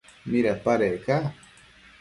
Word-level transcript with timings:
¿midapadec 0.29 0.95
ca? 1.05 1.17